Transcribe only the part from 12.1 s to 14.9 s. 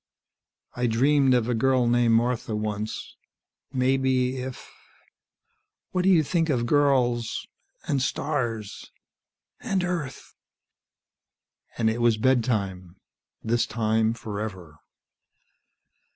bedtime, this time forever.